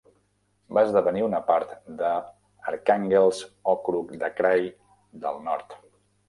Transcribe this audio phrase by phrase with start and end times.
[0.77, 2.13] Va esdevenir una part de
[2.71, 4.67] Arkhangelsk Okrug de Krai
[5.27, 5.79] del Nord.